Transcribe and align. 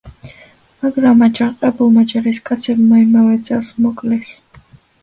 მაგრამ 0.83 1.21
აჯანყებულმა 1.27 2.07
ჯარისკაცებმა 2.15 3.05
იმავე 3.07 3.39
წელს 3.51 3.73
მოკლეს. 3.87 4.35